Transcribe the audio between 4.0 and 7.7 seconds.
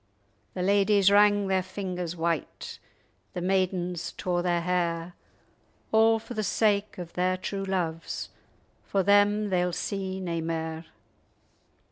tore their hair, A' for the sake of their true